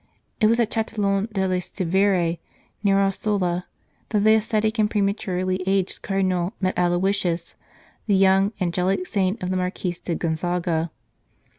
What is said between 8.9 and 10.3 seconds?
son of the Marquis di